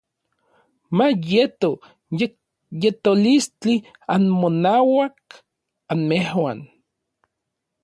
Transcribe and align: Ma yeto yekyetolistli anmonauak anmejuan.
Ma 0.95 1.05
yeto 1.29 1.69
yekyetolistli 2.19 3.75
anmonauak 4.13 5.19
anmejuan. 5.91 6.59